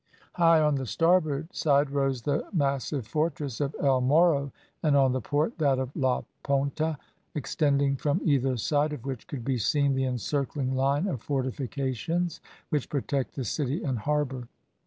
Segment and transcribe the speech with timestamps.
[0.33, 5.21] High on the starboard side rose the massive fortress of El Moro and on the
[5.21, 6.97] port, that of La Ponta
[7.35, 12.89] extending from either side of which could be seen the encircling line of fortifications which
[12.89, 14.47] protect the city and harbour.